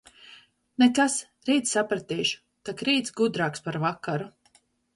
[0.83, 1.17] Nekas,
[1.49, 4.31] rīt sapratīšu, tak rīts gudrāks par vakaru.